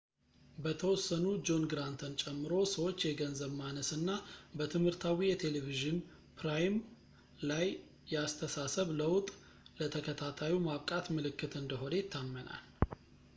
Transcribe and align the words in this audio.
በተወሰኑ 0.63 1.25
ጆን 1.47 1.63
ግራንትን 1.71 2.15
ጨምሮ 2.21 2.53
ሰዎች 2.75 3.01
የገንዘብ 3.09 3.51
ማነስ 3.59 3.89
እና 3.97 4.07
በትምህርታዊ 4.59 5.19
የቴሌቪዥን 5.29 5.99
ፕሮራም 6.39 6.75
ላይ 7.51 7.65
የአስተሳሰብ 8.15 8.89
ለውጥ 9.03 9.29
ለተከታታዩ 9.81 10.53
ማብቃት 10.69 11.07
ምልክት 11.17 11.55
እንደሆነ 11.63 11.93
ይታመናል 12.03 12.63